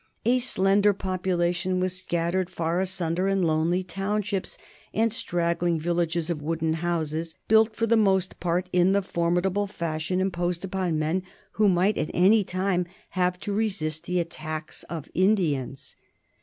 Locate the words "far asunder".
2.49-3.27